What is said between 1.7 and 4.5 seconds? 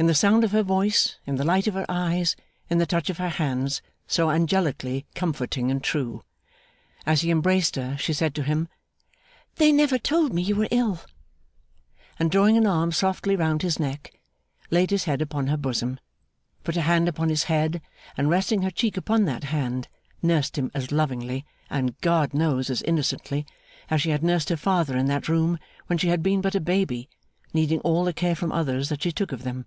her eyes, in the touch of her hands, so